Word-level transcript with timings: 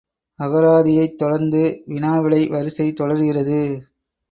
அகராதியைத் 0.39 1.17
தொடர்ந்து 1.17 1.61
வினா 1.85 2.19
விடை 2.19 2.41
வரிசை 2.47 2.93
தொடர்கிறது. 2.93 3.61